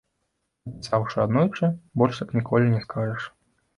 Напісаўшы 0.69 1.21
аднойчы, 1.25 1.69
больш 2.03 2.13
так 2.23 2.29
ніколі 2.39 2.65
не 2.73 2.81
скажаш. 2.87 3.33